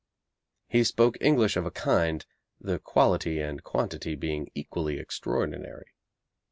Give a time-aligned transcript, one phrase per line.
[0.67, 2.25] He spoke English of a kind,
[2.59, 5.91] the quality and quantity being equally extraordinary.